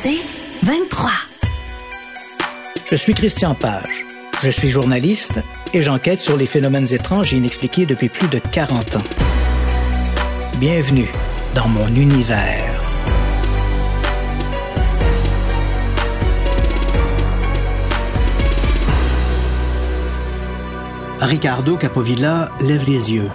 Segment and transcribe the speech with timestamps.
[0.00, 0.20] C'est
[0.62, 1.10] 23.
[2.88, 4.06] Je suis Christian Page.
[4.44, 5.40] Je suis journaliste
[5.74, 9.02] et j'enquête sur les phénomènes étranges et inexpliqués depuis plus de 40 ans.
[10.60, 11.10] Bienvenue
[11.56, 12.80] dans mon univers.
[21.18, 23.30] Ricardo Capovilla lève les yeux.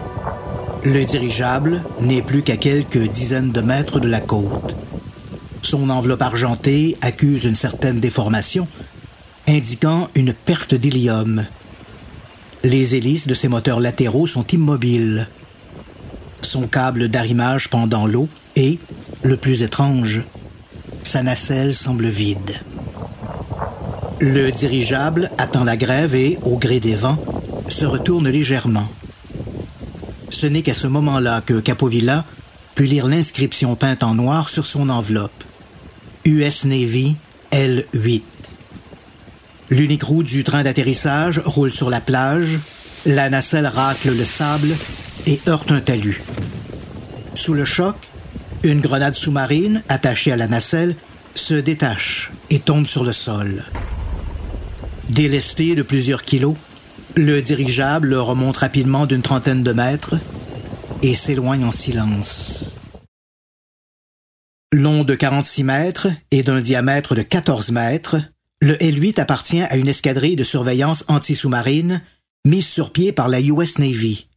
[0.86, 4.77] Le dirigeable n'est plus qu'à quelques dizaines de mètres de la côte.
[5.64, 8.67] Son enveloppe argentée accuse une certaine déformation,
[9.48, 11.45] indiquant une perte d'hélium.
[12.63, 15.27] Les hélices de ses moteurs latéraux sont immobiles.
[16.41, 18.27] Son câble d'arrimage pendant l'eau
[18.58, 18.77] et,
[19.23, 20.22] le plus étrange,
[21.02, 22.55] sa nacelle semble vide.
[24.20, 27.23] Le dirigeable attend la grève et, au gré des vents,
[27.70, 28.89] se retourne légèrement.
[30.30, 32.25] Ce n'est qu'à ce moment-là que Capovilla
[32.75, 35.44] put lire l'inscription peinte en noir sur son enveloppe.
[36.26, 37.18] US Navy
[37.52, 38.22] L8.
[39.70, 42.59] L'unique roue du train d'atterrissage roule sur la plage,
[43.06, 44.73] la nacelle racle le sable
[45.28, 46.22] et heurte un talus.
[47.36, 47.97] Sous le choc,
[48.64, 50.95] une grenade sous-marine attachée à la nacelle
[51.36, 53.66] se détache et tombe sur le sol.
[55.09, 56.56] Délesté de plusieurs kilos,
[57.17, 60.16] le dirigeable remonte rapidement d'une trentaine de mètres
[61.02, 62.72] et s'éloigne en silence.
[64.73, 68.16] Long de 46 mètres et d'un diamètre de 14 mètres,
[68.59, 72.02] le L-8 appartient à une escadrille de surveillance anti-sous-marine
[72.43, 74.29] mise sur pied par la US Navy.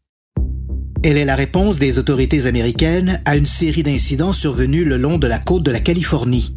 [1.02, 5.26] Elle est la réponse des autorités américaines à une série d'incidents survenus le long de
[5.26, 6.54] la côte de la Californie.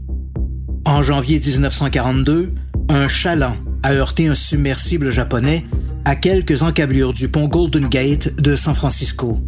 [0.84, 2.54] En janvier 1942,
[2.90, 5.64] un chaland a heurté un submersible japonais
[6.04, 9.40] à quelques encablures du pont Golden Gate de San Francisco.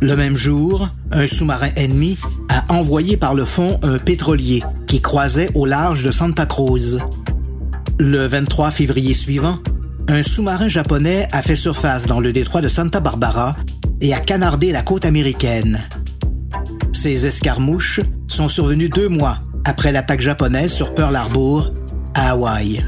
[0.00, 5.50] Le même jour, un sous-marin ennemi a envoyé par le fond un pétrolier qui croisait
[5.54, 6.98] au large de Santa Cruz.
[7.98, 9.58] Le 23 février suivant,
[10.08, 13.56] un sous-marin japonais a fait surface dans le détroit de Santa Barbara
[14.00, 15.80] et a canardé la côte américaine.
[16.92, 21.72] Ces escarmouches sont survenues deux mois après l'attaque japonaise sur Pearl Harbor,
[22.14, 22.84] à Hawaï.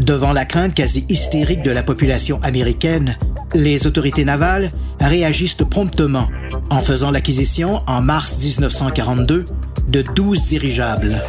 [0.00, 3.18] Devant la crainte quasi hystérique de la population américaine,
[3.54, 4.70] les autorités navales
[5.00, 6.28] réagissent promptement
[6.70, 9.44] en faisant l'acquisition en mars 1942
[9.88, 11.22] de 12 dirigeables.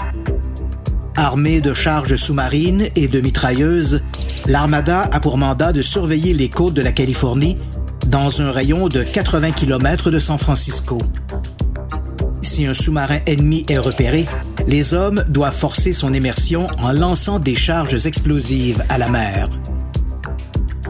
[1.15, 4.01] Armée de charges sous-marines et de mitrailleuses,
[4.45, 7.57] l'armada a pour mandat de surveiller les côtes de la Californie
[8.07, 11.01] dans un rayon de 80 km de San Francisco.
[12.41, 14.27] Si un sous-marin ennemi est repéré,
[14.65, 19.49] les hommes doivent forcer son immersion en lançant des charges explosives à la mer.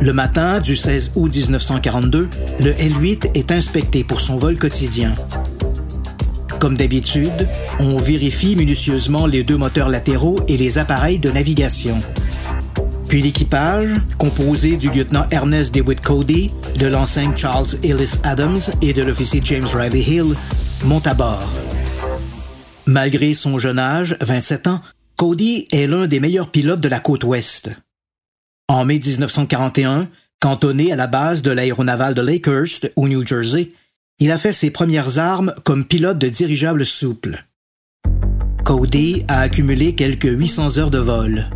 [0.02, 2.30] Le matin du 16 août 1942,
[2.62, 5.14] le L-8 est inspecté pour son vol quotidien.
[6.60, 7.50] Comme d'habitude,
[7.80, 12.02] on vérifie minutieusement les deux moteurs latéraux et les appareils de navigation.
[13.10, 19.04] Puis l'équipage, composé du lieutenant Ernest DeWitt Cody, de l'enseigne Charles Ellis Adams et de
[19.04, 20.36] l'officier James Riley Hill,
[20.86, 21.50] monte à bord.
[22.86, 24.82] Malgré son jeune âge, 27 ans,
[25.18, 27.70] Cody est l'un des meilleurs pilotes de la côte ouest.
[28.70, 30.08] En mai 1941,
[30.40, 33.72] cantonné à la base de l'aéronaval de Lakehurst, au New Jersey,
[34.20, 37.46] il a fait ses premières armes comme pilote de dirigeable souple.
[38.64, 41.48] Cody a accumulé quelques 800 heures de vol.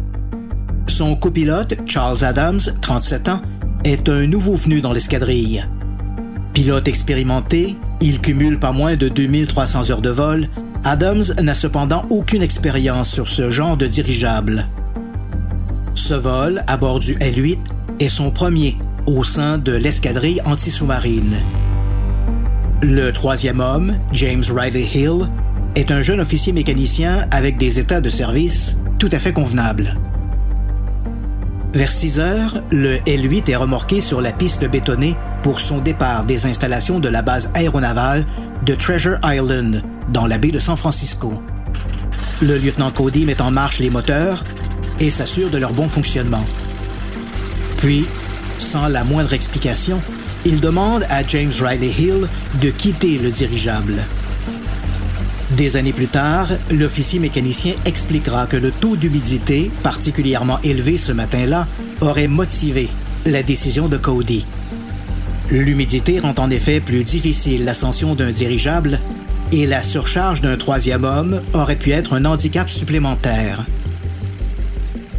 [0.87, 3.43] Son copilote, Charles Adams, 37 ans,
[3.83, 5.63] est un nouveau venu dans l'escadrille.
[6.53, 10.49] Pilote expérimenté, il cumule pas moins de 2300 heures de vol.
[10.83, 14.65] Adams n'a cependant aucune expérience sur ce genre de dirigeable.
[16.05, 17.59] Ce vol, à bord du L-8,
[18.01, 18.75] est son premier
[19.05, 21.37] au sein de l'escadrille anti-sous-marine.
[22.81, 25.29] Le troisième homme, James Riley Hill,
[25.75, 29.97] est un jeune officier mécanicien avec des états de service tout à fait convenables.
[31.73, 36.45] Vers 6 heures, le L-8 est remorqué sur la piste bétonnée pour son départ des
[36.47, 38.25] installations de la base aéronavale
[38.65, 41.41] de Treasure Island, dans la baie de San Francisco.
[42.41, 44.43] Le lieutenant Cody met en marche les moteurs
[44.99, 46.45] et s'assure de leur bon fonctionnement.
[47.77, 48.05] Puis,
[48.59, 50.01] sans la moindre explication,
[50.45, 52.27] il demande à James Riley Hill
[52.61, 53.95] de quitter le dirigeable.
[55.51, 61.67] Des années plus tard, l'officier mécanicien expliquera que le taux d'humidité, particulièrement élevé ce matin-là,
[62.01, 62.89] aurait motivé
[63.25, 64.45] la décision de Cody.
[65.49, 68.99] L'humidité rend en effet plus difficile l'ascension d'un dirigeable
[69.51, 73.63] et la surcharge d'un troisième homme aurait pu être un handicap supplémentaire.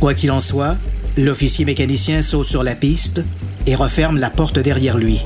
[0.04, 0.76] Quoi qu'il en soit,
[1.16, 3.22] l'officier mécanicien saute sur la piste
[3.66, 5.24] et referme la porte derrière lui.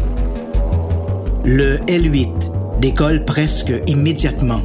[1.44, 4.62] Le L8 décolle presque immédiatement.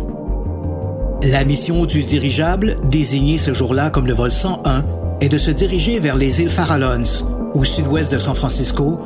[1.24, 4.86] La mission du dirigeable, désigné ce jour-là comme le vol 101,
[5.19, 7.07] est de se diriger vers les îles Farallones,
[7.56, 9.00] au sud-ouest de San Francisco,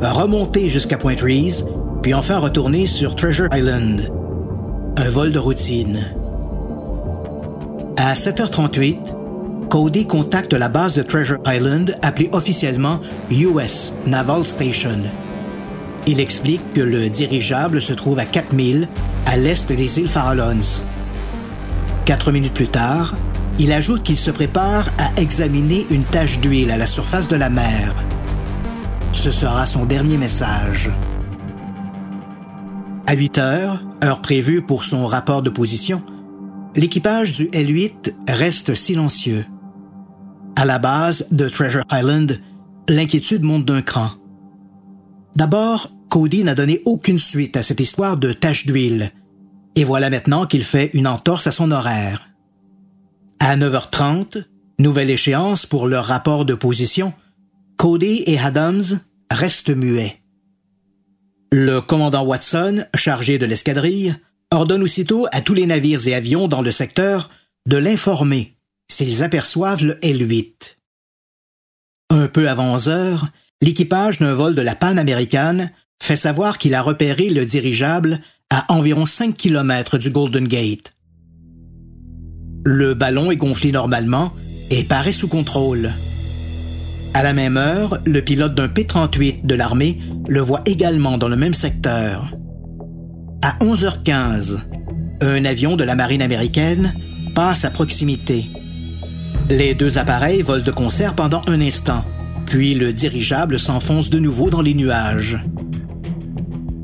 [0.00, 1.66] remonter jusqu'à Point Reese,
[2.00, 4.10] puis enfin retourner sur Treasure Island.
[4.96, 6.06] Un vol de routine.
[7.98, 9.23] À 7h38,
[9.74, 15.00] Cody contacte la base de Treasure Island appelée officiellement US Naval Station.
[16.06, 18.88] Il explique que le dirigeable se trouve à 4000
[19.26, 20.62] à l'est des îles Farallones.
[22.04, 23.16] Quatre minutes plus tard,
[23.58, 27.50] il ajoute qu'il se prépare à examiner une tache d'huile à la surface de la
[27.50, 27.96] mer.
[29.10, 30.92] Ce sera son dernier message.
[33.08, 36.00] À 8 heures, heure prévue pour son rapport de position,
[36.76, 39.44] l'équipage du L-8 reste silencieux.
[40.56, 42.40] À la base de Treasure Island,
[42.88, 44.10] l'inquiétude monte d'un cran.
[45.34, 49.10] D'abord, Cody n'a donné aucune suite à cette histoire de tache d'huile.
[49.74, 52.28] Et voilà maintenant qu'il fait une entorse à son horaire.
[53.40, 54.44] À 9h30,
[54.78, 57.12] nouvelle échéance pour leur rapport de position,
[57.76, 59.00] Cody et Adams
[59.32, 60.22] restent muets.
[61.52, 64.14] Le commandant Watson, chargé de l'escadrille,
[64.52, 67.30] ordonne aussitôt à tous les navires et avions dans le secteur
[67.66, 68.53] de l'informer
[68.90, 70.76] s'ils aperçoivent le L-8.
[72.10, 73.28] Un peu avant 11 heures,
[73.60, 75.72] l'équipage d'un vol de la Pan-Américaine
[76.02, 78.20] fait savoir qu'il a repéré le dirigeable
[78.50, 80.92] à environ 5 km du Golden Gate.
[82.64, 84.32] Le ballon est gonflé normalement
[84.70, 85.92] et paraît sous contrôle.
[87.14, 89.98] À la même heure, le pilote d'un P-38 de l'armée
[90.28, 92.34] le voit également dans le même secteur.
[93.42, 94.58] À 11h15,
[95.20, 96.94] un avion de la marine américaine
[97.34, 98.46] passe à proximité.
[99.50, 102.02] Les deux appareils volent de concert pendant un instant,
[102.46, 105.38] puis le dirigeable s'enfonce de nouveau dans les nuages.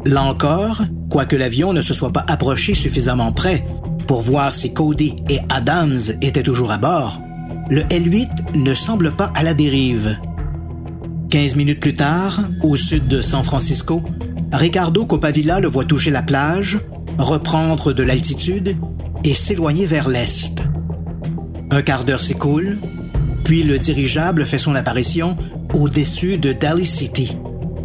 [0.04, 3.64] Là encore, quoique l'avion ne se soit pas approché suffisamment près
[4.06, 7.22] pour voir si Cody et Adams étaient toujours à bord,
[7.70, 10.18] le L-8 ne semble pas à la dérive.
[11.30, 14.02] Quinze minutes plus tard, au sud de San Francisco,
[14.52, 16.78] Ricardo Copavilla le voit toucher la plage,
[17.16, 18.76] reprendre de l'altitude
[19.24, 20.60] et s'éloigner vers l'est.
[21.70, 22.78] Un quart d'heure s'écoule,
[23.44, 25.36] puis le dirigeable fait son apparition
[25.74, 27.36] au-dessus de Daly City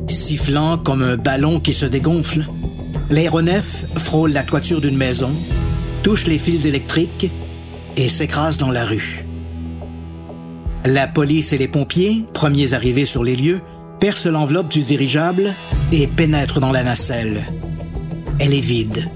[0.08, 2.46] sifflant comme un ballon qui se dégonfle.
[3.10, 5.32] L'aéronef frôle la toiture d'une maison,
[6.04, 7.32] touche les fils électriques
[7.98, 9.26] et s'écrase dans la rue.
[10.86, 13.62] La police et les pompiers, premiers arrivés sur les lieux,
[14.00, 15.54] percent l'enveloppe du dirigeable
[15.92, 17.46] et pénètrent dans la nacelle.
[18.40, 19.10] Elle est vide.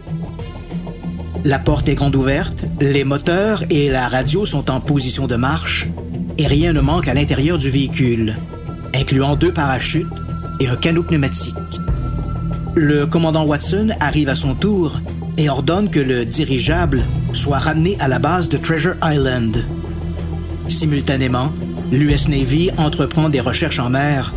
[1.45, 5.87] La porte est grande ouverte, les moteurs et la radio sont en position de marche
[6.37, 8.35] et rien ne manque à l'intérieur du véhicule,
[8.93, 10.07] incluant deux parachutes
[10.59, 11.55] et un canot pneumatique.
[12.75, 14.99] Le commandant Watson arrive à son tour
[15.37, 19.63] et ordonne que le dirigeable soit ramené à la base de Treasure Island.
[20.67, 21.53] Simultanément,
[21.91, 24.33] l'US Navy entreprend des recherches en mer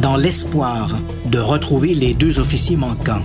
[0.00, 3.22] dans l'espoir de retrouver les deux officiers manquants.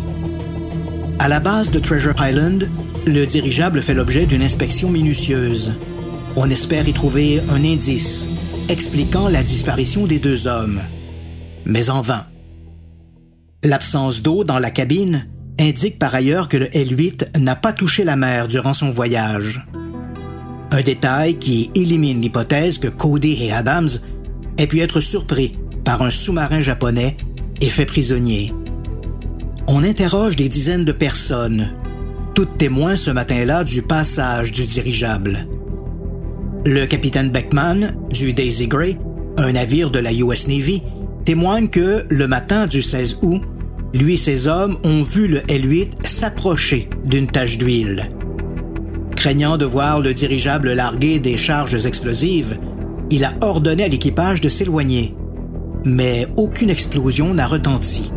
[1.20, 2.68] À la base de Treasure Island,
[3.06, 5.78] le dirigeable fait l'objet d'une inspection minutieuse.
[6.36, 8.30] On espère y trouver un indice
[8.70, 10.82] expliquant la disparition des deux hommes.
[11.66, 12.26] Mais en vain.
[13.64, 15.28] L'absence d'eau dans la cabine
[15.60, 19.66] indique par ailleurs que le L8 n'a pas touché la mer durant son voyage.
[20.72, 23.90] Un détail qui élimine l'hypothèse que Cody et Adams
[24.58, 27.18] aient pu être surpris par un sous-marin japonais
[27.60, 28.54] et fait prisonnier.
[29.68, 31.72] On interroge des dizaines de personnes,
[32.34, 35.48] toutes témoins ce matin-là du passage du dirigeable.
[36.66, 38.98] Le capitaine Beckman, du Daisy Gray,
[39.38, 40.82] un navire de la US Navy,
[41.26, 43.42] témoigne que le matin du 16 août,
[43.94, 48.10] lui et ses hommes ont vu le L-8 s'approcher d'une tache d'huile.
[49.16, 52.58] Craignant de voir le dirigeable larguer des charges explosives,
[53.10, 55.16] il a ordonné à l'équipage de s'éloigner.
[55.86, 58.12] Mais aucune explosion n'a retenti.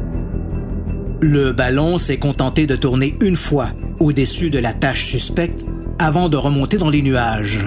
[1.21, 5.65] Le ballon s'est contenté de tourner une fois au-dessus de la tache suspecte
[5.99, 7.67] avant de remonter dans les nuages.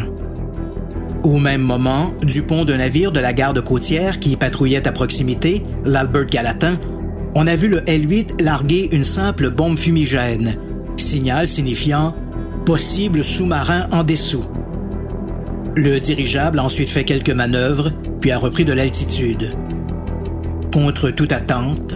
[1.24, 5.64] Au même moment, du pont d'un navire de la garde côtière qui patrouillait à proximité,
[5.84, 6.78] l'Albert Galatin,
[7.36, 10.56] on a vu le L-8 larguer une simple bombe fumigène,
[10.96, 12.16] signal signifiant
[12.66, 14.44] possible sous-marin en dessous.
[15.76, 19.52] Le dirigeable a ensuite fait quelques manœuvres, puis a repris de l'altitude.
[20.74, 21.94] Contre toute attente,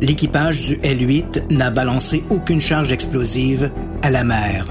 [0.00, 3.70] l'équipage du L-8 n'a balancé aucune charge explosive
[4.02, 4.66] à la mer.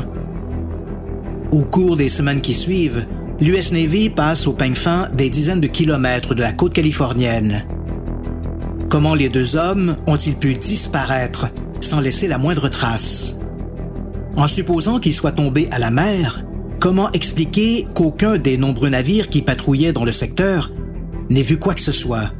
[1.51, 3.05] Au cours des semaines qui suivent,
[3.39, 7.65] l'US Navy passe au peigne fin des dizaines de kilomètres de la côte californienne.
[8.89, 11.47] Comment les deux hommes ont-ils pu disparaître
[11.79, 13.37] sans laisser la moindre trace?
[14.35, 16.43] En supposant qu'ils soient tombés à la mer,
[16.79, 20.71] comment expliquer qu'aucun des nombreux navires qui patrouillaient dans le secteur
[21.29, 22.31] n'ait vu quoi que ce soit?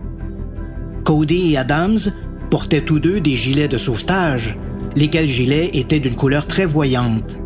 [1.04, 2.00] Cody et Adams
[2.50, 4.58] portaient tous deux des gilets de sauvetage,
[4.96, 7.40] lesquels gilets étaient d'une couleur très voyante.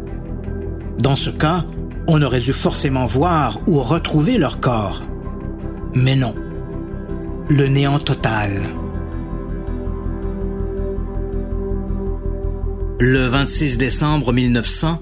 [0.99, 1.65] Dans ce cas,
[2.07, 5.03] on aurait dû forcément voir ou retrouver leur corps.
[5.93, 6.35] Mais non.
[7.49, 8.61] Le néant total.
[12.99, 15.01] Le 26 décembre 1900,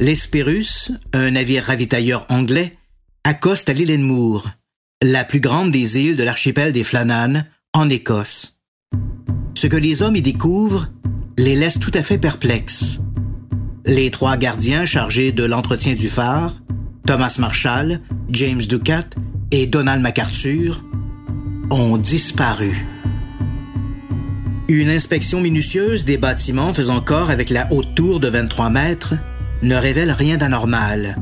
[0.00, 2.76] l'Hespérus, un navire ravitailleur anglais,
[3.24, 4.48] accoste à l'île Moore,
[5.02, 8.60] la plus grande des îles de l'archipel des Flananes, en Écosse.
[9.54, 10.88] Ce que les hommes y découvrent
[11.38, 13.00] les laisse tout à fait perplexes.
[13.84, 16.54] Les trois gardiens chargés de l'entretien du phare,
[17.06, 19.04] Thomas Marshall, James Ducat
[19.50, 20.82] et Donald MacArthur,
[21.70, 22.86] ont disparu.
[24.68, 29.14] Une inspection minutieuse des bâtiments faisant corps avec la haute tour de 23 mètres
[29.62, 31.16] ne révèle rien d'anormal.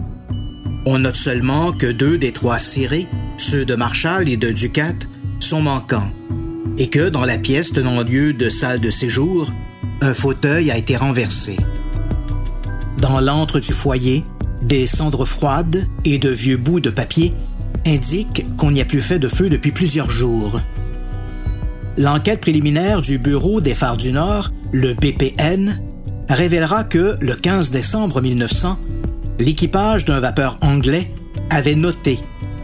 [0.87, 3.07] On note seulement que deux des trois cirés,
[3.39, 4.95] ceux de Marshall et de Ducat,
[5.41, 6.11] sont manquants,
[6.79, 9.51] et que dans la pièce tenant lieu de salle de séjour,
[10.01, 11.57] un fauteuil a été renversé.
[12.99, 14.25] Dans l'antre du foyer,
[14.63, 17.33] des cendres froides et de vieux bouts de papier
[17.87, 20.61] indiquent qu'on n'y a plus fait de feu depuis plusieurs jours.
[21.97, 25.81] L'enquête préliminaire du Bureau des phares du Nord, le BPN,
[26.29, 28.79] révélera que le 15 décembre 1900,
[29.39, 31.13] l'équipage d'un vapeur anglais
[31.51, 32.19] avait noté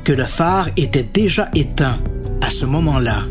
[0.05, 1.99] que le phare était déjà éteint
[2.41, 3.25] à ce moment-là.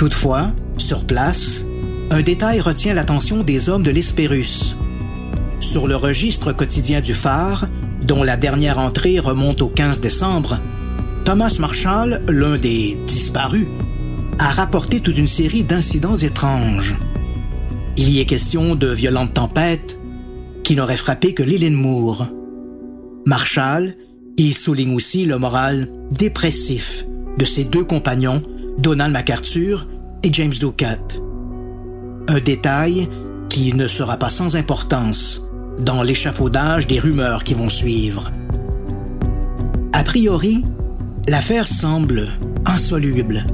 [0.00, 1.66] Toutefois, sur place,
[2.10, 4.74] un détail retient l'attention des hommes de l'Hespérus.
[5.60, 7.66] Sur le registre quotidien du phare,
[8.06, 10.58] dont la dernière entrée remonte au 15 décembre,
[11.26, 13.66] Thomas Marshall, l'un des disparus,
[14.38, 16.96] a rapporté toute une série d'incidents étranges.
[17.98, 19.98] Il y est question de violentes tempêtes
[20.64, 22.26] qui n'auraient frappé que l'île Moore.
[23.26, 23.96] Marshall
[24.38, 27.04] y souligne aussi le moral dépressif
[27.36, 28.42] de ses deux compagnons,
[28.78, 29.86] Donald MacArthur
[30.22, 30.98] et James Ducat.
[32.28, 33.08] Un détail
[33.48, 35.46] qui ne sera pas sans importance
[35.78, 38.30] dans l'échafaudage des rumeurs qui vont suivre.
[39.92, 40.64] A priori,
[41.28, 42.28] l'affaire semble
[42.66, 43.46] insoluble.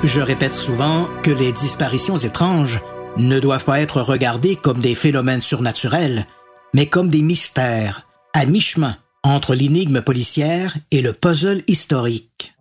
[0.04, 2.80] Je répète souvent que les disparitions étranges
[3.18, 6.26] ne doivent pas être regardées comme des phénomènes surnaturels,
[6.74, 12.56] mais comme des mystères, à mi-chemin entre l'énigme policière et le puzzle historique.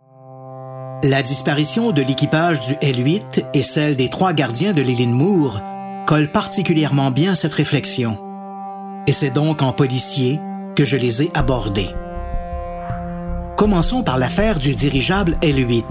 [1.03, 5.63] La disparition de l'équipage du L8 et celle des trois gardiens de l'île Moore
[6.07, 8.19] collent particulièrement bien cette réflexion.
[9.07, 10.39] Et c'est donc en policier
[10.77, 11.89] que je les ai abordés.
[13.57, 15.85] Commençons par l'affaire du dirigeable L8.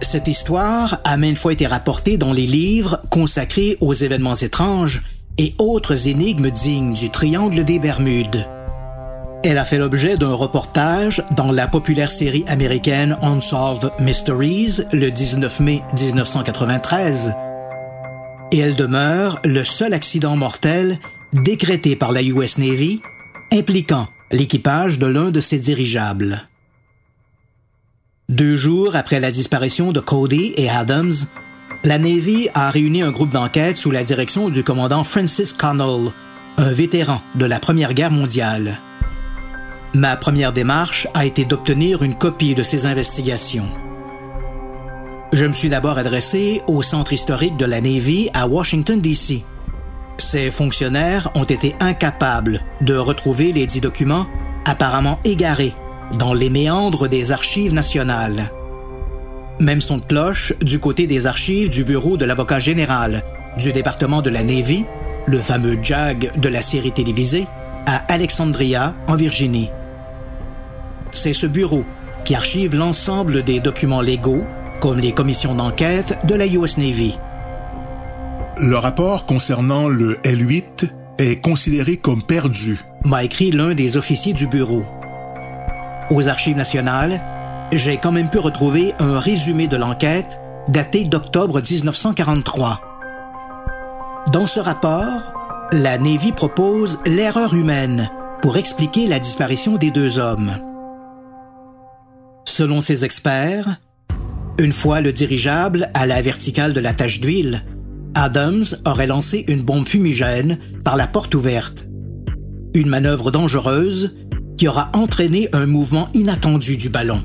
[0.00, 5.02] Cette histoire a maintes fois été rapportée dans les livres consacrés aux événements étranges
[5.38, 8.46] et autres énigmes dignes du triangle des Bermudes.
[9.44, 15.60] Elle a fait l'objet d'un reportage dans la populaire série américaine Unsolved Mysteries le 19
[15.60, 17.34] mai 1993
[18.50, 20.98] et elle demeure le seul accident mortel
[21.32, 23.00] décrété par la US Navy
[23.52, 26.47] impliquant l'équipage de l'un de ses dirigeables.
[28.28, 31.14] Deux jours après la disparition de Cody et Adams,
[31.82, 36.12] la Navy a réuni un groupe d'enquête sous la direction du commandant Francis Connell,
[36.58, 38.80] un vétéran de la Première Guerre mondiale.
[39.94, 43.70] Ma première démarche a été d'obtenir une copie de ces investigations.
[45.32, 49.42] Je me suis d'abord adressé au centre historique de la Navy à Washington, D.C.
[50.18, 54.26] Ces fonctionnaires ont été incapables de retrouver les dix documents
[54.66, 55.72] apparemment égarés
[56.16, 58.50] dans les méandres des archives nationales.
[59.60, 63.24] Même son de cloche du côté des archives du bureau de l'avocat général,
[63.58, 64.84] du département de la Navy,
[65.26, 67.46] le fameux JAG de la série télévisée,
[67.86, 69.70] à Alexandria, en Virginie.
[71.12, 71.84] C'est ce bureau
[72.24, 74.44] qui archive l'ensemble des documents légaux,
[74.80, 77.18] comme les commissions d'enquête de la US Navy.
[78.58, 84.46] Le rapport concernant le L8 est considéré comme perdu, m'a écrit l'un des officiers du
[84.46, 84.84] bureau.
[86.10, 87.20] Aux archives nationales,
[87.70, 92.80] j'ai quand même pu retrouver un résumé de l'enquête daté d'octobre 1943.
[94.32, 95.34] Dans ce rapport,
[95.72, 98.08] la Navy propose l'erreur humaine
[98.40, 100.52] pour expliquer la disparition des deux hommes.
[102.46, 103.76] Selon ces experts,
[104.58, 107.64] une fois le dirigeable à la verticale de la tache d'huile,
[108.14, 111.86] Adams aurait lancé une bombe fumigène par la porte ouverte.
[112.74, 114.14] Une manœuvre dangereuse
[114.58, 117.22] qui aura entraîné un mouvement inattendu du ballon.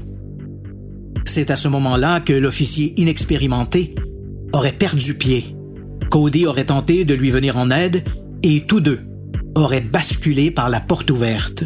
[1.25, 3.95] C'est à ce moment-là que l'officier inexpérimenté
[4.53, 5.55] aurait perdu pied.
[6.11, 8.03] Cody aurait tenté de lui venir en aide
[8.43, 8.99] et tous deux
[9.55, 11.63] auraient basculé par la porte ouverte.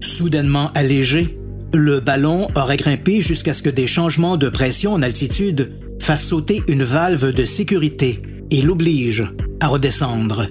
[0.00, 1.38] Soudainement allégé,
[1.72, 6.62] le ballon aurait grimpé jusqu'à ce que des changements de pression en altitude fassent sauter
[6.68, 10.46] une valve de sécurité et l'obligent à redescendre.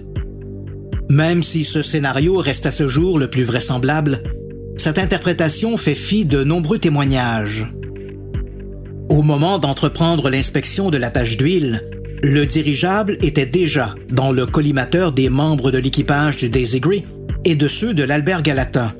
[1.13, 4.23] Même si ce scénario reste à ce jour le plus vraisemblable,
[4.77, 7.67] cette interprétation fait fi de nombreux témoignages.
[9.09, 11.87] Au moment d'entreprendre l'inspection de la tâche d'huile,
[12.23, 17.05] le dirigeable était déjà dans le collimateur des membres de l'équipage du Daisy Gray
[17.45, 18.91] et de ceux de l'Albert Galatin.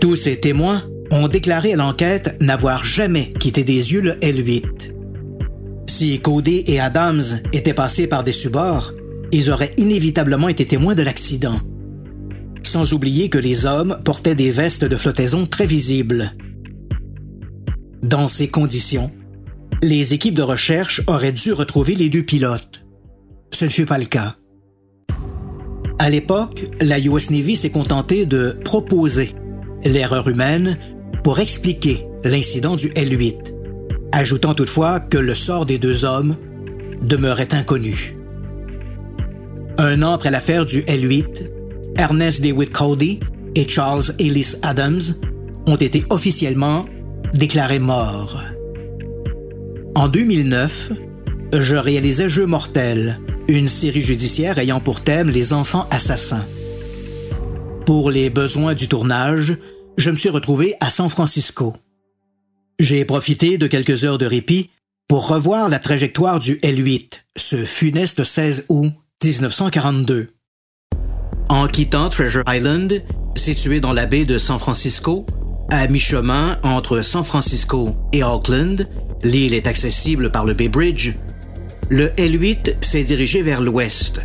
[0.00, 0.82] Tous ces témoins
[1.12, 4.92] ont déclaré à l'enquête n'avoir jamais quitté des yeux le L8.
[5.86, 7.22] Si Cody et Adams
[7.52, 8.92] étaient passés par des subords,
[9.32, 11.60] ils auraient inévitablement été témoins de l'accident.
[12.62, 16.32] Sans oublier que les hommes portaient des vestes de flottaison très visibles.
[18.02, 19.10] Dans ces conditions,
[19.82, 22.84] les équipes de recherche auraient dû retrouver les deux pilotes.
[23.52, 24.36] Ce ne fut pas le cas.
[25.98, 29.34] À l'époque, la US Navy s'est contentée de proposer
[29.84, 30.76] l'erreur humaine
[31.24, 33.54] pour expliquer l'incident du L8,
[34.12, 36.36] ajoutant toutefois que le sort des deux hommes
[37.02, 38.16] demeurait inconnu.
[39.78, 41.50] Un an après l'affaire du L8,
[41.98, 43.20] Ernest DeWitt Cody
[43.54, 45.02] et Charles Ellis Adams
[45.66, 46.86] ont été officiellement
[47.34, 48.40] déclarés morts.
[49.94, 50.92] En 2009,
[51.58, 56.46] je réalisais Jeu mortel, une série judiciaire ayant pour thème les enfants assassins.
[57.84, 59.58] Pour les besoins du tournage,
[59.98, 61.76] je me suis retrouvé à San Francisco.
[62.78, 64.70] J'ai profité de quelques heures de répit
[65.06, 68.92] pour revoir la trajectoire du L8, ce funeste 16 août
[69.24, 70.28] 1942.
[71.48, 73.02] En quittant Treasure Island,
[73.34, 75.26] situé dans la baie de San Francisco,
[75.70, 78.86] à mi-chemin entre San Francisco et Auckland,
[79.24, 81.14] l'île est accessible par le Bay Bridge,
[81.88, 84.20] le L8 s'est dirigé vers l'ouest,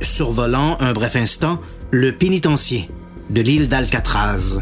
[0.00, 1.58] survolant un bref instant
[1.90, 2.90] le pénitencier
[3.30, 4.60] de l'île d'Alcatraz.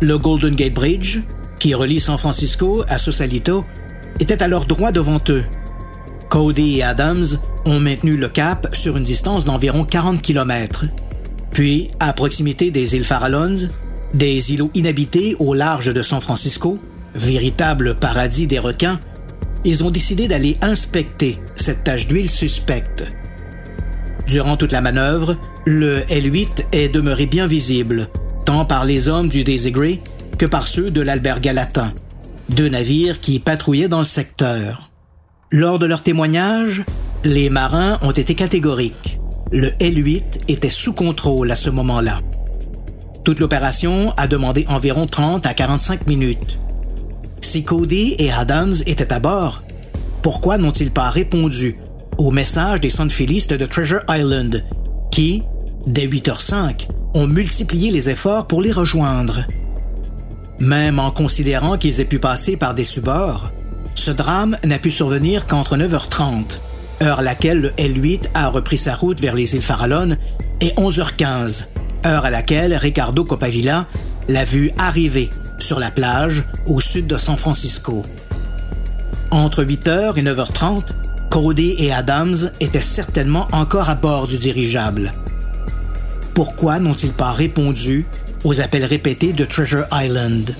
[0.00, 1.18] Le Golden Gate Bridge,
[1.58, 3.66] qui relie San Francisco à Sausalito,
[4.18, 5.44] était alors droit devant eux.
[6.30, 7.26] Cody et Adams
[7.66, 10.86] ont maintenu le cap sur une distance d'environ 40 km.
[11.50, 13.70] Puis, à proximité des îles Farallones,
[14.14, 16.78] des îlots inhabités au large de San Francisco,
[17.14, 19.00] véritable paradis des requins,
[19.64, 23.04] ils ont décidé d'aller inspecter cette tache d'huile suspecte.
[24.26, 28.08] Durant toute la manœuvre, le L8 est demeuré bien visible,
[28.46, 30.00] tant par les hommes du Daisy Gray
[30.38, 31.92] que par ceux de l'Albert Galatin,
[32.48, 34.90] deux navires qui patrouillaient dans le secteur.
[35.52, 36.84] Lors de leur témoignage,
[37.24, 39.18] les marins ont été catégoriques.
[39.52, 42.20] Le L8 était sous contrôle à ce moment-là.
[43.24, 46.58] Toute l'opération a demandé environ 30 à 45 minutes.
[47.42, 49.62] Si Cody et Adams étaient à bord,
[50.22, 51.76] pourquoi n'ont-ils pas répondu
[52.16, 54.64] au message des centrephilistes de Treasure Island,
[55.10, 55.42] qui,
[55.86, 59.44] dès 8h05, ont multiplié les efforts pour les rejoindre?
[60.58, 63.50] Même en considérant qu'ils aient pu passer par des subords,
[63.94, 66.60] ce drame n'a pu survenir qu'entre 9h30,
[67.02, 70.16] heure à laquelle le L8 a repris sa route vers les îles Farallones,
[70.60, 71.66] et 11h15,
[72.06, 73.86] heure à laquelle Ricardo Copavilla
[74.28, 78.04] l'a vu arriver sur la plage au sud de San Francisco.
[79.30, 80.88] Entre 8h et 9h30,
[81.30, 85.12] Cody et Adams étaient certainement encore à bord du dirigeable.
[86.34, 88.06] Pourquoi n'ont-ils pas répondu
[88.44, 90.54] aux appels répétés de Treasure Island?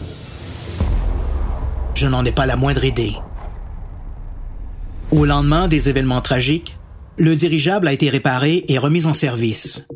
[1.94, 3.14] Je n'en ai pas la moindre idée.
[5.12, 6.76] Au lendemain des événements tragiques,
[7.18, 9.86] le dirigeable a été réparé et remis en service.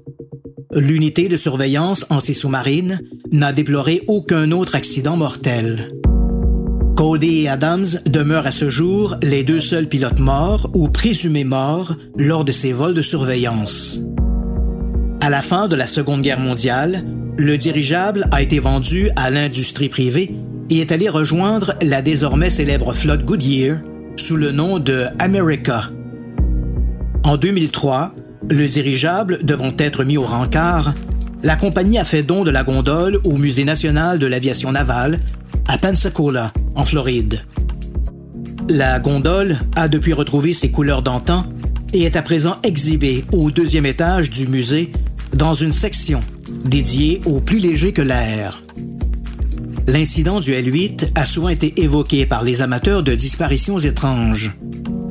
[0.77, 3.01] l'unité de surveillance anti-sous-marine
[3.31, 5.87] n'a déploré aucun autre accident mortel.
[6.97, 11.95] Cody et Adams demeurent à ce jour les deux seuls pilotes morts ou présumés morts
[12.19, 14.01] lors de ces vols de surveillance.
[15.21, 17.05] À la fin de la Seconde Guerre mondiale,
[17.39, 20.35] le dirigeable a été vendu à l'industrie privée
[20.71, 23.79] et est allé rejoindre la désormais célèbre flotte Goodyear
[24.17, 25.91] sous le nom de America.
[27.25, 28.15] En 2003,
[28.51, 30.95] le dirigeable devant être mis au rencard,
[31.43, 35.21] la compagnie a fait don de la gondole au Musée national de l'aviation navale
[35.67, 37.41] à Pensacola, en Floride.
[38.69, 41.47] La gondole a depuis retrouvé ses couleurs d'antan
[41.93, 44.91] et est à présent exhibée au deuxième étage du musée
[45.33, 46.23] dans une section
[46.65, 48.63] dédiée au plus léger que l'air.
[49.87, 54.57] L'incident du L8 a souvent été évoqué par les amateurs de disparitions étranges.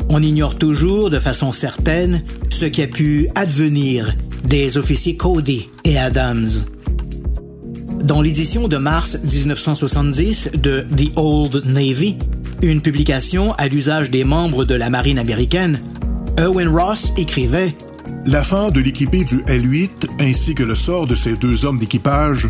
[0.10, 5.98] On ignore toujours de façon certaine ce qui a pu advenir des officiers Cody et
[5.98, 6.48] Adams.
[8.04, 12.18] Dans l'édition de mars 1970 de The Old Navy,
[12.64, 15.80] une publication à l'usage des membres de la marine américaine,
[16.40, 17.76] Owen Ross écrivait
[18.26, 22.48] La fin de l'équipée du L-8 ainsi que le sort de ces deux hommes d'équipage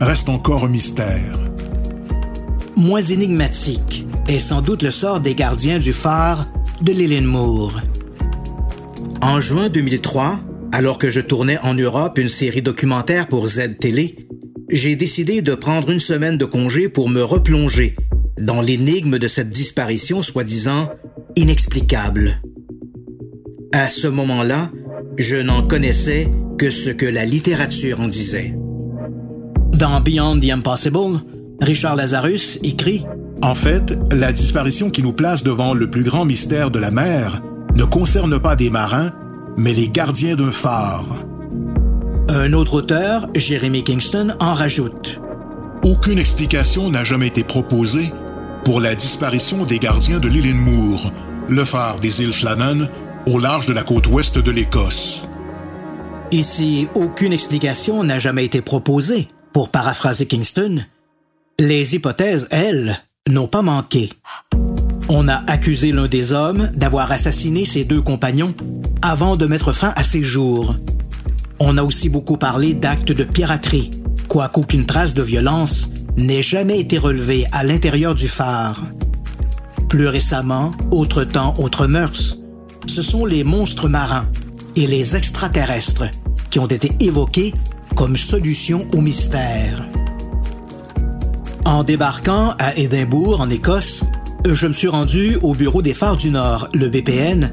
[0.00, 1.45] reste encore un mystère.
[2.76, 6.46] Moins énigmatique est sans doute le sort des gardiens du phare
[6.82, 7.80] de l'Hélène Moore.
[9.22, 10.38] En juin 2003,
[10.72, 14.28] alors que je tournais en Europe une série documentaire pour Z-Télé,
[14.68, 17.96] j'ai décidé de prendre une semaine de congé pour me replonger
[18.38, 20.90] dans l'énigme de cette disparition soi-disant
[21.34, 22.42] inexplicable.
[23.72, 24.70] À ce moment-là,
[25.16, 28.54] je n'en connaissais que ce que la littérature en disait.
[29.72, 31.20] Dans Beyond the Impossible,
[31.60, 33.04] Richard Lazarus écrit
[33.42, 37.40] En fait, la disparition qui nous place devant le plus grand mystère de la mer
[37.74, 39.12] ne concerne pas des marins,
[39.56, 41.06] mais les gardiens d'un phare.
[42.28, 45.20] Un autre auteur, Jeremy Kingston, en rajoute.
[45.84, 48.12] Aucune explication n'a jamais été proposée
[48.64, 51.12] pour la disparition des gardiens de l'île Moore,
[51.48, 52.88] le phare des îles Flannan,
[53.28, 55.28] au large de la côte ouest de l'Écosse.
[56.32, 60.84] Ici, aucune explication n'a jamais été proposée, pour paraphraser Kingston.
[61.58, 64.12] Les hypothèses, elles, n'ont pas manqué.
[65.08, 68.54] On a accusé l'un des hommes d'avoir assassiné ses deux compagnons
[69.00, 70.76] avant de mettre fin à ses jours.
[71.58, 73.90] On a aussi beaucoup parlé d'actes de piraterie,
[74.28, 75.88] quoiqu'aucune trace de violence
[76.18, 78.78] n'ait jamais été relevée à l'intérieur du phare.
[79.88, 82.36] Plus récemment, autre temps, autre mœurs,
[82.86, 84.28] ce sont les monstres marins
[84.76, 86.04] et les extraterrestres
[86.50, 87.54] qui ont été évoqués
[87.94, 89.88] comme solution au mystère.
[91.66, 94.04] En débarquant à Édimbourg, en Écosse,
[94.48, 97.50] je me suis rendu au bureau des phares du Nord, le BPN,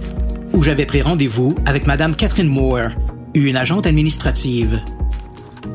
[0.54, 2.90] où j'avais pris rendez-vous avec Madame Catherine Moore,
[3.34, 4.80] une agente administrative.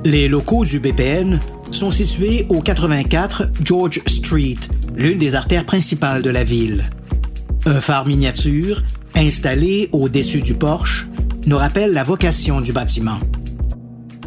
[0.04, 1.40] Les locaux du BPN
[1.72, 4.58] sont situés au 84 George Street,
[4.94, 6.84] l'une des artères principales de la ville.
[7.66, 8.84] Un phare miniature,
[9.16, 11.08] installé au-dessus du porche,
[11.46, 13.18] nous rappelle la vocation du bâtiment.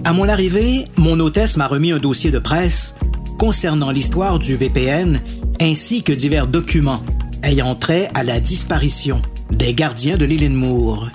[0.03, 2.97] À mon arrivée, mon hôtesse m'a remis un dossier de presse
[3.37, 5.19] concernant l'histoire du BPN
[5.59, 7.03] ainsi que divers documents
[7.43, 11.09] ayant trait à la disparition des gardiens de l'île Moore.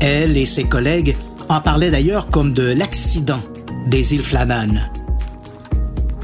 [0.00, 1.16] Elle et ses collègues
[1.48, 3.40] en parlaient d'ailleurs comme de l'accident
[3.86, 4.80] des îles Flannan.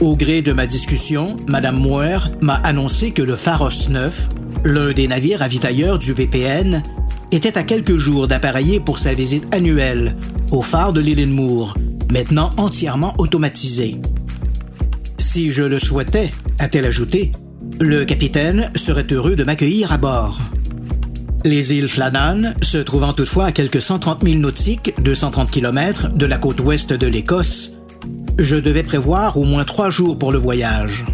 [0.01, 4.29] Au gré de ma discussion, Madame Moore m'a annoncé que le Pharos 9,
[4.65, 6.83] l'un des navires ravitailleurs du VPN,
[7.31, 10.17] était à quelques jours d'appareiller pour sa visite annuelle
[10.51, 11.75] au phare de l'île Moore,
[12.11, 13.97] maintenant entièrement automatisé.
[15.33, 17.31] Si je le souhaitais, a-t-elle ajouté,
[17.81, 20.39] le capitaine serait heureux de m'accueillir à bord.
[21.47, 26.37] Les îles Flannan, se trouvant toutefois à quelques 130 000 nautiques, 230 km de la
[26.37, 27.79] côte ouest de l'Écosse,
[28.39, 31.07] je devais prévoir au moins trois jours pour le voyage.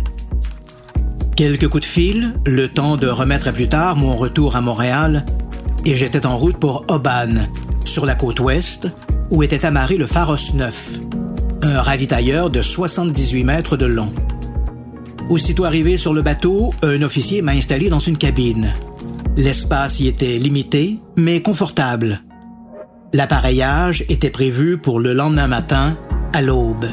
[1.37, 5.25] Quelques coups de fil, le temps de remettre à plus tard mon retour à Montréal,
[5.85, 7.47] et j'étais en route pour Oban,
[7.85, 8.89] sur la côte ouest,
[9.31, 10.99] où était amarré le Pharos 9,
[11.63, 14.13] un ravitailleur de 78 mètres de long.
[15.29, 18.73] Aussitôt arrivé sur le bateau, un officier m'a installé dans une cabine.
[19.37, 22.23] L'espace y était limité, mais confortable.
[23.13, 25.99] L'appareillage était prévu pour le lendemain matin,
[26.33, 26.87] à l'aube.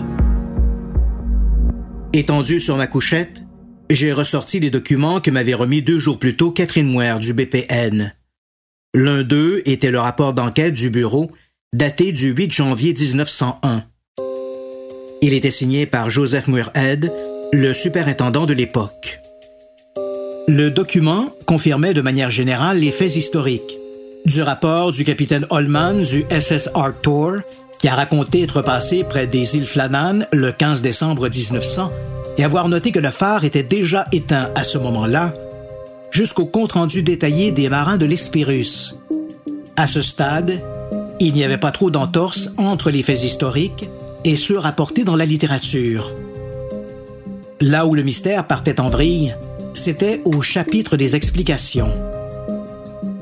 [2.14, 3.42] Étendu sur ma couchette,
[3.90, 8.14] j'ai ressorti les documents que m'avait remis deux jours plus tôt Catherine Moire du BPN.
[8.94, 11.30] L'un d'eux était le rapport d'enquête du bureau,
[11.74, 13.84] daté du 8 janvier 1901.
[15.28, 17.12] Il était signé par Joseph Muirhead,
[17.52, 19.22] le superintendant de l'époque.
[20.48, 23.76] Le document confirmait de manière générale les faits historiques.
[24.28, 27.42] Du rapport du capitaine Holman du SS Arctur,
[27.80, 31.92] qui a raconté être passé près des îles Flannan le 15 décembre 1900
[32.38, 35.34] et avoir noté que le phare était déjà éteint à ce moment-là,
[36.12, 39.00] jusqu'au compte-rendu détaillé des marins de l'Espérus.
[39.76, 40.62] À ce stade,
[41.20, 43.88] il n'y avait pas trop d'entorse entre les faits historiques
[44.26, 46.12] et ceux rapportés dans la littérature.
[47.62, 49.36] Là où le mystère partait en vrille,
[49.74, 51.94] c'était au chapitre des explications.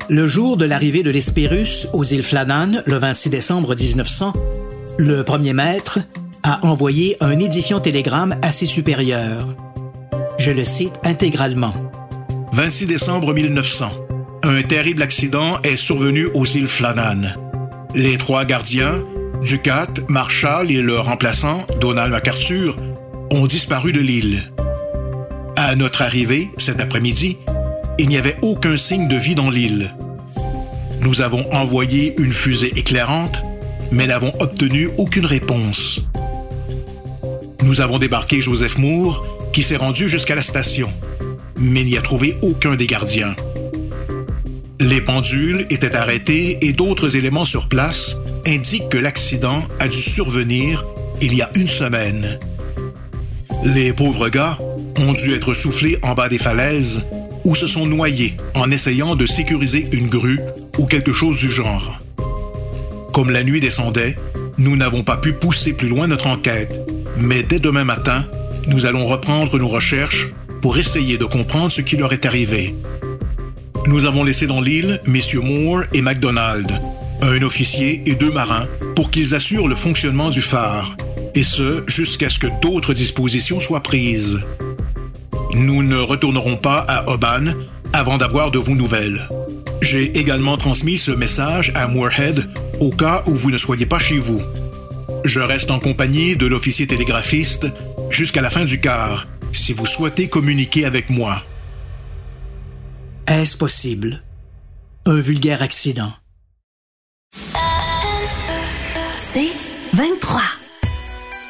[0.08, 4.32] Le jour de l'arrivée de l'Espérus aux îles Flannan, le 26 décembre 1900,
[4.98, 5.98] le premier maître
[6.42, 9.54] a envoyé un édifiant télégramme à ses supérieurs.
[10.38, 11.74] Je le cite intégralement.
[12.52, 13.90] 26 décembre 1900.
[14.42, 17.34] Un terrible accident est survenu aux îles Flannan.
[17.94, 19.02] Les trois gardiens,
[19.44, 22.76] Ducat, Marshall et le remplaçant, Donald MacArthur,
[23.30, 24.50] ont disparu de l'île.
[25.56, 27.36] À notre arrivée, cet après-midi,
[27.98, 29.94] il n'y avait aucun signe de vie dans l'île.
[31.02, 33.42] Nous avons envoyé une fusée éclairante,
[33.92, 36.00] mais n'avons obtenu aucune réponse.
[37.62, 40.90] Nous avons débarqué Joseph Moore, qui s'est rendu jusqu'à la station,
[41.58, 43.36] mais n'y a trouvé aucun des gardiens.
[44.80, 50.84] Les pendules étaient arrêtées et d'autres éléments sur place indiquent que l'accident a dû survenir
[51.20, 52.38] il y a une semaine.
[53.64, 54.58] Les pauvres gars
[54.98, 57.04] ont dû être soufflés en bas des falaises
[57.44, 60.40] ou se sont noyés en essayant de sécuriser une grue
[60.78, 62.00] ou quelque chose du genre.
[63.12, 64.16] Comme la nuit descendait,
[64.58, 66.80] nous n'avons pas pu pousser plus loin notre enquête,
[67.18, 68.26] mais dès demain matin,
[68.66, 72.74] nous allons reprendre nos recherches pour essayer de comprendre ce qui leur est arrivé.
[73.86, 76.80] Nous avons laissé dans l'île messieurs Moore et MacDonald,
[77.22, 80.96] un officier et deux marins, pour qu'ils assurent le fonctionnement du phare,
[81.34, 84.40] et ce jusqu'à ce que d'autres dispositions soient prises.
[85.54, 87.54] Nous ne retournerons pas à Oban
[87.92, 89.28] avant d'avoir de vos nouvelles.
[89.80, 92.48] J'ai également transmis ce message à Moorhead
[92.80, 94.40] au cas où vous ne soyez pas chez vous.
[95.24, 97.66] Je reste en compagnie de l'officier télégraphiste
[98.10, 101.42] jusqu'à la fin du quart, si vous souhaitez communiquer avec moi.
[103.26, 104.22] Est-ce possible?
[105.06, 106.12] Un vulgaire accident.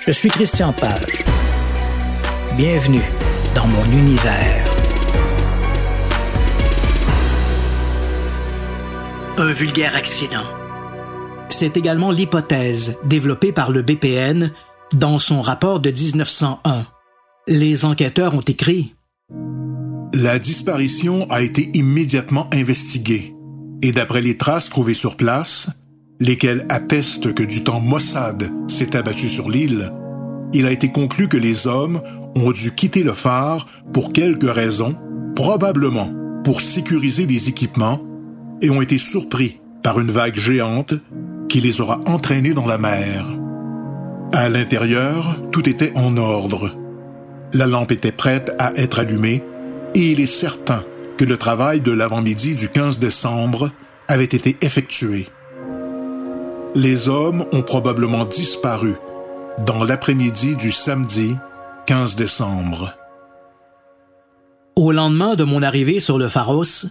[0.07, 1.25] Je suis Christian Page.
[2.59, 3.01] Bienvenue
[3.55, 4.71] dans mon univers.
[9.39, 10.45] Un vulgaire accident.
[11.49, 14.53] C'est également l'hypothèse développée par le BPN
[14.93, 16.87] dans son rapport de 1901.
[17.49, 18.95] Les enquêteurs ont écrit
[20.13, 23.35] La disparition a été immédiatement investiguée
[23.81, 25.71] et d'après les traces trouvées sur place,
[26.21, 29.93] lesquelles attestent que du temps Mossad s'est abattu sur l'île,
[30.53, 32.01] il a été conclu que les hommes
[32.37, 34.95] ont dû quitter le phare pour quelques raisons,
[35.35, 36.13] probablement
[36.45, 38.01] pour sécuriser les équipements,
[38.63, 40.95] et ont été surpris par une vague géante
[41.49, 43.27] qui les aura entraînés dans la mer.
[44.33, 46.77] À l'intérieur, tout était en ordre.
[47.53, 49.43] La lampe était prête à être allumée
[49.95, 50.85] et il est certain
[51.17, 53.71] que le travail de l'avant-midi du 15 décembre
[54.09, 55.29] avait été effectué.
[56.77, 58.97] Les hommes ont probablement disparu
[59.65, 61.37] dans l'après-midi du samedi
[61.87, 62.95] 15 décembre.
[64.75, 66.87] Au lendemain de mon arrivée sur le Pharos,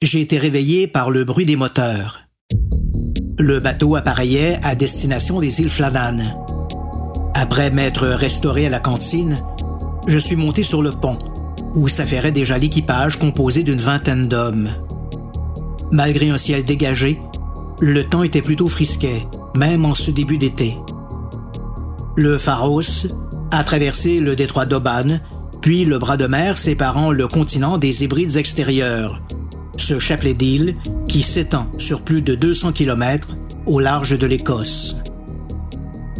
[0.00, 2.20] j'ai été réveillé par le bruit des moteurs.
[3.40, 6.22] Le bateau appareillait à destination des îles Flannan.
[7.34, 9.42] Après m'être restauré à la cantine,
[10.06, 11.18] je suis monté sur le pont,
[11.74, 14.70] où s'affairait déjà l'équipage composé d'une vingtaine d'hommes.
[15.90, 17.18] Malgré un ciel dégagé,
[17.80, 20.76] le temps était plutôt frisquet, même en ce début d'été.
[22.16, 23.06] Le Pharos
[23.50, 25.20] a traversé le détroit d'Oban,
[25.60, 29.20] puis le bras de mer séparant le continent des Hébrides extérieures,
[29.76, 30.76] ce chapelet d'îles
[31.08, 33.36] qui s'étend sur plus de 200 km
[33.66, 34.96] au large de l'Écosse.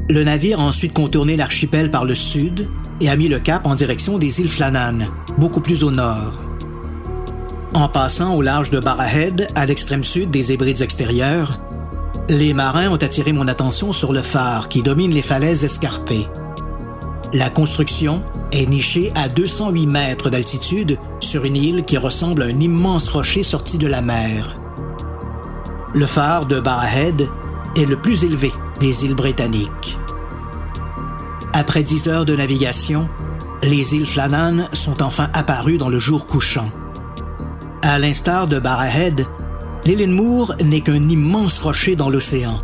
[0.09, 2.69] Le navire a ensuite contourné l'archipel par le sud
[3.01, 5.07] et a mis le cap en direction des îles Flannan,
[5.39, 6.46] beaucoup plus au nord.
[7.75, 11.59] En passant au large de Barrahead, à l'extrême sud des Hébrides extérieures,
[12.29, 16.27] les marins ont attiré mon attention sur le phare qui domine les falaises escarpées.
[17.33, 22.61] La construction est nichée à 208 mètres d'altitude sur une île qui ressemble à un
[22.61, 24.59] immense rocher sorti de la mer.
[25.93, 27.29] Le phare de Barrahead
[27.77, 29.99] est le plus élevé des îles britanniques.
[31.53, 33.09] Après dix heures de navigation,
[33.63, 36.71] les îles Flannan sont enfin apparues dans le jour couchant.
[37.89, 39.25] À l'instar de Barrahead,
[39.85, 42.59] l'île Moore n'est qu'un immense rocher dans l'océan.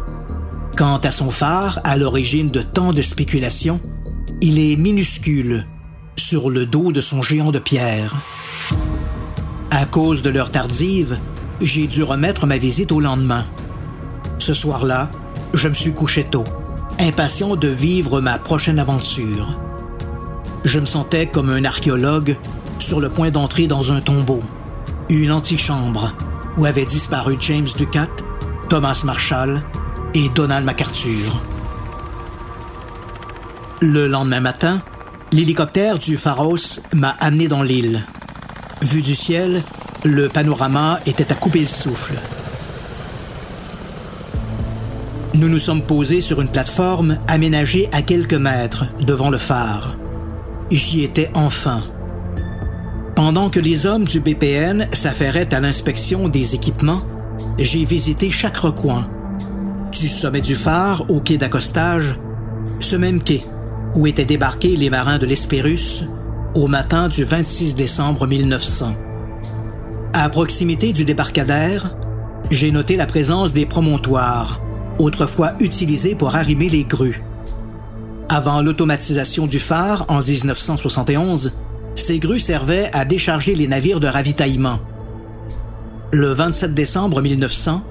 [0.76, 3.78] Quant à son phare, à l'origine de tant de spéculations,
[4.40, 5.64] il est minuscule
[6.16, 8.16] sur le dos de son géant de pierre.
[9.70, 11.16] À cause de l'heure tardive,
[11.60, 13.46] j'ai dû remettre ma visite au lendemain.
[14.38, 15.08] Ce soir-là,
[15.54, 16.46] je me suis couché tôt
[16.98, 19.56] impatient de vivre ma prochaine aventure.
[20.64, 22.36] Je me sentais comme un archéologue
[22.80, 24.42] sur le point d'entrer dans un tombeau,
[25.08, 26.14] une antichambre
[26.56, 28.08] où avaient disparu James Ducat,
[28.68, 29.62] Thomas Marshall
[30.14, 31.42] et Donald MacArthur.
[33.80, 34.80] Le lendemain matin,
[35.32, 38.04] l'hélicoptère du Pharos m'a amené dans l'île.
[38.82, 39.62] Vu du ciel,
[40.04, 42.14] le panorama était à couper le souffle.
[45.34, 49.96] Nous nous sommes posés sur une plateforme aménagée à quelques mètres devant le phare.
[50.70, 51.82] J'y étais enfin.
[53.24, 57.02] Pendant que les hommes du BPN s'affairaient à l'inspection des équipements,
[57.56, 59.08] j'ai visité chaque recoin.
[59.92, 62.18] Du sommet du phare au quai d'accostage,
[62.80, 63.44] ce même quai
[63.94, 66.02] où étaient débarqués les marins de l'Espérus
[66.56, 68.92] au matin du 26 décembre 1900.
[70.14, 71.96] À proximité du débarcadère,
[72.50, 74.60] j'ai noté la présence des promontoires,
[74.98, 77.22] autrefois utilisés pour arrimer les grues.
[78.28, 81.52] Avant l'automatisation du phare en 1971,
[81.94, 84.80] ces grues servaient à décharger les navires de ravitaillement.
[86.12, 87.82] Le 27 décembre 1900,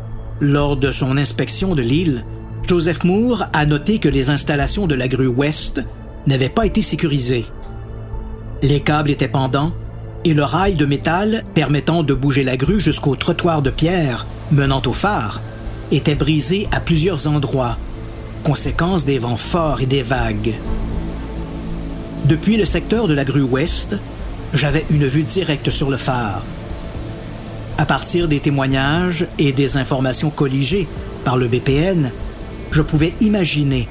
[0.41, 2.25] lors de son inspection de l'île,
[2.67, 5.83] Joseph Moore a noté que les installations de la grue Ouest
[6.27, 7.45] n'avaient pas été sécurisées.
[8.61, 9.73] Les câbles étaient pendants
[10.23, 14.81] et le rail de métal permettant de bouger la grue jusqu'au trottoir de pierre menant
[14.85, 15.41] au phare
[15.91, 17.77] était brisé à plusieurs endroits,
[18.43, 20.53] conséquence des vents forts et des vagues.
[22.25, 23.95] Depuis le secteur de la grue ouest,
[24.53, 26.43] j'avais une vue directe sur le phare.
[27.79, 30.87] À partir des témoignages et des informations colligées
[31.23, 32.11] par le BPN,
[32.69, 33.87] je pouvais imaginer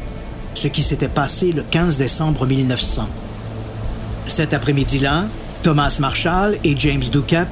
[0.54, 3.08] ce qui s'était passé le 15 décembre 1900.
[4.26, 5.24] Cet après-midi-là,
[5.64, 7.48] Thomas Marshall et James Ducat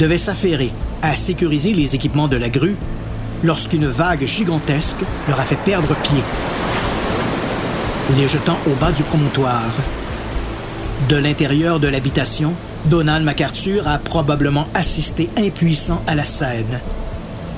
[0.00, 2.76] devaient s'affairer à sécuriser les équipements de la grue
[3.44, 6.22] lorsqu'une vague gigantesque leur a fait perdre pied,
[8.16, 9.72] les jetant au bas du promontoire.
[11.08, 12.54] De l'intérieur de l'habitation,
[12.86, 16.80] Donald MacArthur a probablement assisté impuissant à la scène.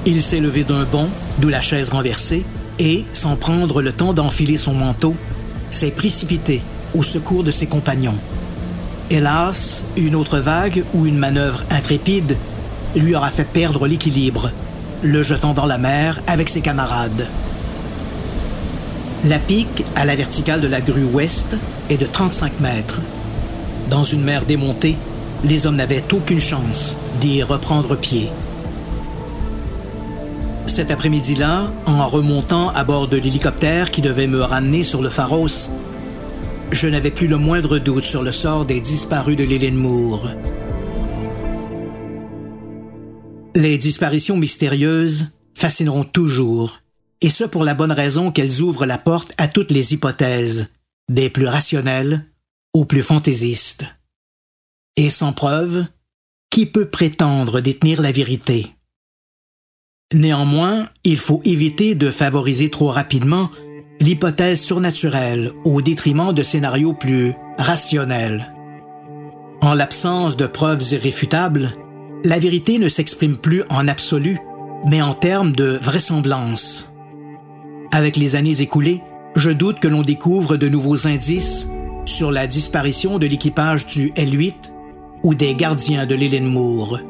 [0.05, 1.09] Il s'est levé d'un bond,
[1.39, 2.45] d'où la chaise renversée,
[2.79, 5.17] et, sans prendre le temps d'enfiler son manteau,
[5.71, 6.61] s'est précipité
[6.93, 8.19] au secours de ses compagnons.
[9.09, 12.37] Hélas, une autre vague ou une manœuvre intrépide
[12.97, 14.51] lui aura fait perdre l'équilibre,
[15.03, 17.27] le jetant dans la mer avec ses camarades.
[19.25, 21.57] La pique à la verticale de la grue ouest
[21.89, 23.01] est de 35 mètres.
[23.91, 24.97] Dans une mer démontée,
[25.45, 28.29] les hommes n'avaient aucune chance d'y reprendre pied.
[30.67, 35.71] Cet après-midi-là, en remontant à bord de l'hélicoptère qui devait me ramener sur le Pharos,
[36.71, 40.33] je n'avais plus le moindre doute sur le sort des disparus de l'île Moore.
[43.57, 46.83] Les disparitions mystérieuses fascineront toujours,
[47.23, 50.67] et ce pour la bonne raison qu'elles ouvrent la porte à toutes les hypothèses,
[51.09, 52.27] des plus rationnelles
[52.85, 53.85] plus fantaisistes.
[54.97, 55.87] Et sans preuve,
[56.51, 58.67] qui peut prétendre détenir la vérité?
[60.15, 63.51] Néanmoins, il faut éviter de favoriser trop rapidement
[64.01, 68.55] l'hypothèse surnaturelle au détriment de scénarios plus rationnels.
[69.61, 71.77] En l'absence de preuves irréfutables,
[72.25, 74.39] la vérité ne s'exprime plus en absolu,
[74.89, 76.93] mais en termes de vraisemblance.
[77.93, 79.03] Avec les années écoulées,
[79.37, 81.69] je doute que l'on découvre de nouveaux indices
[82.09, 84.55] sur la disparition de l'équipage du L-8
[85.23, 87.01] ou des gardiens de l'Hélène Moore.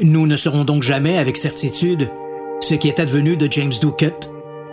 [0.00, 2.08] Nous ne saurons donc jamais avec certitude
[2.60, 4.18] ce qui est advenu de James Ducat,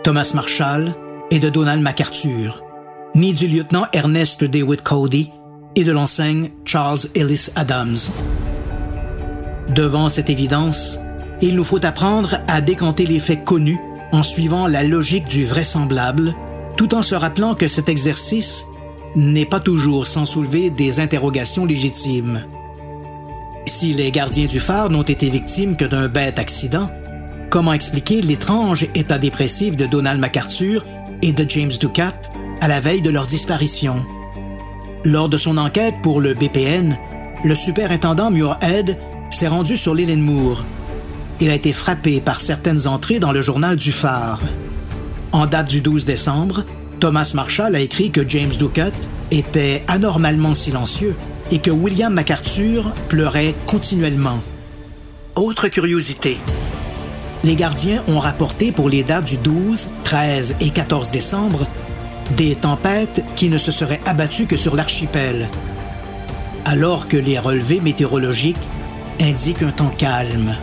[0.02, 0.94] Thomas Marshall
[1.30, 2.64] et de Donald MacArthur,
[3.14, 5.30] ni du lieutenant Ernest David Cody
[5.76, 7.98] et de l'enseigne Charles Ellis Adams.
[9.68, 10.98] Devant cette évidence,
[11.42, 13.78] il nous faut apprendre à décanter les faits connus
[14.12, 16.34] en suivant la logique du vraisemblable,
[16.76, 18.64] tout en se rappelant que cet exercice
[19.16, 22.44] n'est pas toujours sans soulever des interrogations légitimes.
[23.66, 26.90] Si les gardiens du phare n'ont été victimes que d'un bête accident,
[27.50, 30.84] comment expliquer l'étrange état dépressif de Donald MacArthur
[31.22, 32.14] et de James Ducat
[32.60, 34.04] à la veille de leur disparition?
[35.04, 36.96] Lors de son enquête pour le BPN,
[37.42, 38.98] le superintendant Muirhead
[39.30, 40.62] s'est rendu sur l'île Moore.
[41.40, 44.40] Il a été frappé par certaines entrées dans le journal du phare.
[45.32, 46.64] En date du 12 décembre,
[47.00, 48.92] Thomas Marshall a écrit que James Ducat
[49.30, 51.16] était anormalement silencieux
[51.50, 54.38] et que William MacArthur pleurait continuellement.
[55.34, 56.36] Autre curiosité.
[57.42, 61.66] Les gardiens ont rapporté pour les dates du 12, 13 et 14 décembre
[62.36, 65.48] des tempêtes qui ne se seraient abattues que sur l'archipel,
[66.66, 68.56] alors que les relevés météorologiques
[69.18, 70.54] indiquent un temps calme.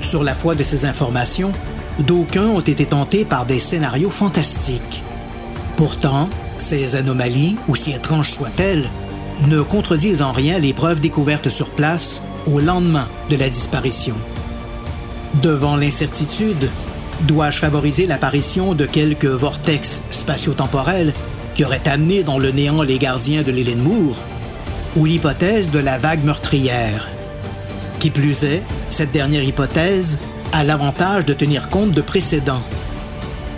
[0.00, 1.52] Sur la foi de ces informations,
[2.00, 5.02] d'aucuns ont été tentés par des scénarios fantastiques.
[5.76, 8.88] Pourtant, ces anomalies, aussi étranges soient-elles,
[9.48, 14.14] ne contredisent en rien les preuves découvertes sur place au lendemain de la disparition.
[15.42, 16.70] Devant l'incertitude,
[17.22, 21.12] dois-je favoriser l'apparition de quelques vortex spatio-temporels
[21.54, 24.16] qui auraient amené dans le néant les gardiens de l'Hélène Moore,
[24.94, 27.08] ou l'hypothèse de la vague meurtrière?
[27.98, 30.18] Qui plus est, cette dernière hypothèse
[30.56, 32.62] a l'avantage de tenir compte de précédents.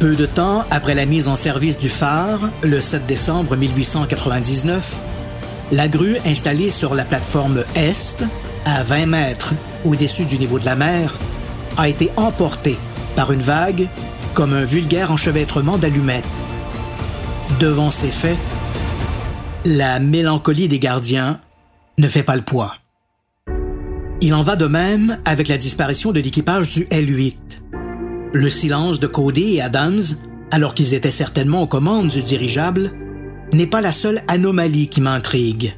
[0.01, 5.01] Peu de temps après la mise en service du phare, le 7 décembre 1899,
[5.71, 8.25] la grue installée sur la plateforme Est,
[8.65, 11.17] à 20 mètres au-dessus du niveau de la mer,
[11.77, 12.77] a été emportée
[13.15, 13.87] par une vague
[14.35, 16.27] comme un vulgaire enchevêtrement d'allumettes.
[17.61, 18.39] Devant ces faits,
[19.65, 21.39] la mélancolie des gardiens
[21.97, 22.75] ne fait pas le poids.
[24.21, 27.35] Il en va de même avec la disparition de l'équipage du L-8.
[28.33, 30.03] Le silence de Cody et Adams,
[30.51, 32.91] alors qu'ils étaient certainement aux commandes du dirigeable,
[33.53, 35.75] n'est pas la seule anomalie qui m'intrigue.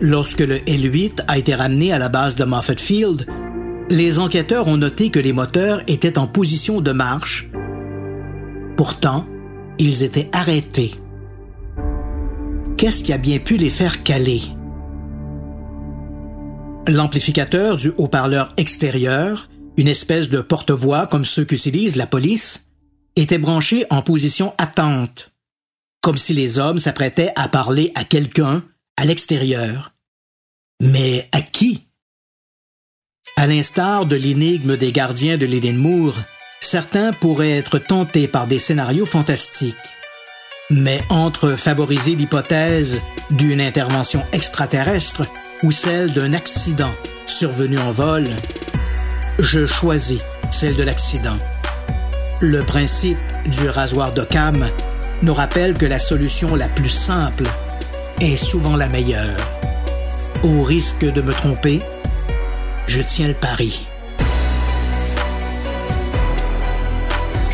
[0.00, 3.26] Lorsque le L-8 a été ramené à la base de Moffett Field,
[3.90, 7.50] les enquêteurs ont noté que les moteurs étaient en position de marche.
[8.76, 9.26] Pourtant,
[9.80, 10.92] ils étaient arrêtés.
[12.76, 14.42] Qu'est-ce qui a bien pu les faire caler?
[16.88, 22.70] L'amplificateur du haut-parleur extérieur, une espèce de porte-voix comme ceux qu'utilise la police,
[23.14, 25.32] était branché en position attente,
[26.00, 28.64] comme si les hommes s'apprêtaient à parler à quelqu'un
[28.96, 29.94] à l'extérieur.
[30.80, 31.86] Mais à qui?
[33.36, 36.18] À l'instar de l'énigme des gardiens de Moore,
[36.60, 39.76] certains pourraient être tentés par des scénarios fantastiques.
[40.68, 45.22] Mais entre favoriser l'hypothèse d'une intervention extraterrestre
[45.62, 46.90] ou celle d'un accident
[47.26, 48.24] survenu en vol,
[49.38, 51.38] je choisis celle de l'accident.
[52.40, 54.68] Le principe du rasoir d'Occam
[55.22, 57.44] nous rappelle que la solution la plus simple
[58.20, 59.36] est souvent la meilleure.
[60.42, 61.80] Au risque de me tromper,
[62.86, 63.86] je tiens le pari.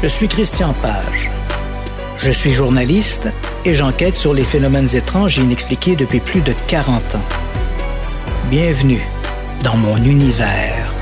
[0.02, 1.30] Je suis Christian Page.
[2.20, 3.28] Je suis journaliste
[3.64, 7.37] et j'enquête sur les phénomènes étranges et inexpliqués depuis plus de 40 ans.
[8.46, 9.02] Bienvenue
[9.62, 10.97] dans mon univers.